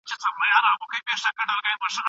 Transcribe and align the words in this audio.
د 0.03 0.03
عشق 0.03 0.17
د 0.19 0.21
ښاپېریو 0.23 0.59
لپو 0.63 0.73
لپو 0.73 0.85
کې 0.91 0.97
دې 0.99 1.01
خدای 1.07 1.17
ساته 1.23 1.43
له 1.47 1.55
دیوه 1.65 1.89